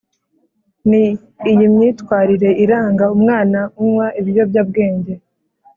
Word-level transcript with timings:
ni 0.89 1.05
iyi 1.51 1.65
myitwarire 1.73 2.49
iranga 2.63 3.05
umwana 3.15 3.59
unywa 3.81 4.07
ibiyobyabwenge 4.19 5.13